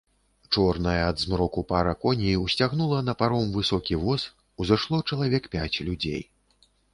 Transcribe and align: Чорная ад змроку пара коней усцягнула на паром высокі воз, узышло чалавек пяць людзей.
Чорная 0.55 1.01
ад 1.09 1.19
змроку 1.23 1.63
пара 1.71 1.93
коней 2.05 2.39
усцягнула 2.45 3.03
на 3.09 3.13
паром 3.19 3.51
высокі 3.59 4.01
воз, 4.05 4.21
узышло 4.65 5.03
чалавек 5.09 5.43
пяць 5.55 5.77
людзей. 5.91 6.21